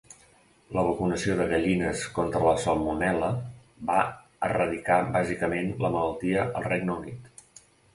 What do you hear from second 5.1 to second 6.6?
bàsicament la malaltia